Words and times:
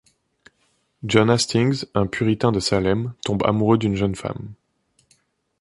John 1.05 1.29
Hastings, 1.29 1.85
un 1.93 2.07
puritain 2.07 2.51
de 2.51 2.59
Salem, 2.59 3.13
tombe 3.23 3.43
amoureux 3.45 3.77
d'une 3.77 3.93
jeune 3.95 4.15
femme. 4.15 4.55